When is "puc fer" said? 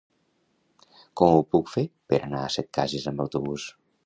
1.57-1.83